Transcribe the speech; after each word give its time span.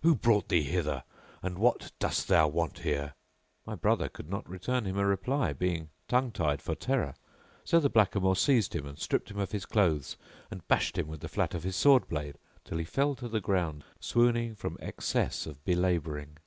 Who 0.00 0.14
brought 0.14 0.48
thee 0.48 0.62
hither 0.62 1.04
and 1.42 1.58
what 1.58 1.92
dost 1.98 2.26
thou 2.28 2.48
want 2.48 2.78
here?" 2.78 3.12
My 3.66 3.74
brother 3.74 4.08
could 4.08 4.30
not 4.30 4.48
return 4.48 4.86
him 4.86 4.96
a 4.96 5.04
reply, 5.04 5.52
being 5.52 5.90
tongue 6.08 6.32
tied 6.32 6.62
for 6.62 6.74
terror; 6.74 7.14
so 7.64 7.80
the 7.80 7.90
blackamoor 7.90 8.34
seized 8.34 8.74
him 8.74 8.86
and 8.86 8.98
stripped 8.98 9.30
him 9.30 9.38
of 9.38 9.52
his 9.52 9.66
clothes 9.66 10.16
and 10.50 10.66
bashed 10.68 10.96
him 10.96 11.06
with 11.06 11.20
the 11.20 11.28
flat 11.28 11.52
of 11.52 11.64
his 11.64 11.76
sword 11.76 12.08
blade 12.08 12.38
till 12.64 12.78
he 12.78 12.84
fell 12.86 13.14
to 13.16 13.28
the 13.28 13.42
ground, 13.42 13.84
swooning 14.00 14.54
from 14.54 14.78
excess 14.80 15.44
of 15.44 15.62
belabouring. 15.66 16.38